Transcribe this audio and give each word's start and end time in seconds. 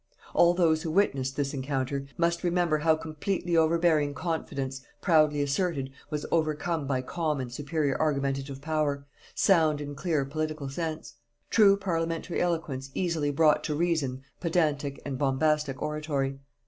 All 0.33 0.55
those 0.55 0.81
who 0.81 0.89
witnessed 0.89 1.35
this 1.35 1.53
encounter, 1.53 2.07
must 2.17 2.43
remember 2.43 2.79
how 2.79 2.95
completely 2.95 3.55
overbearing 3.55 4.15
confidence, 4.15 4.81
proudly 4.99 5.43
asserted, 5.43 5.91
was 6.09 6.25
overcome 6.31 6.87
by 6.87 7.03
calm 7.03 7.39
and 7.39 7.51
superior 7.53 7.95
argumentative 8.01 8.61
power, 8.61 9.05
sound 9.35 9.79
and 9.79 9.95
clear 9.95 10.25
political 10.25 10.69
sense. 10.69 11.17
True 11.51 11.77
parliamentary 11.77 12.41
eloquence 12.41 12.89
easily 12.95 13.29
brought 13.29 13.63
to 13.65 13.75
reason 13.75 14.23
pedantic 14.39 14.99
and 15.05 15.19
bombastic 15.19 15.83
oratory. 15.83 16.39